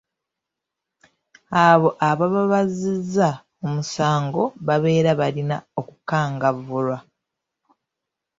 Abo 1.67 1.89
ababa 2.09 2.41
bazzizza 2.51 3.29
omusango 3.65 4.43
babeera 4.67 5.11
balina 5.21 5.57
okukangavvulwa. 5.79 6.97